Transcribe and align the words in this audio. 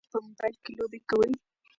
ایا 0.03 0.07
تاسي 0.09 0.17
په 0.21 0.25
موبایل 0.27 0.55
کې 0.63 0.71
لوبې 0.77 0.99
کوئ؟ 1.09 1.31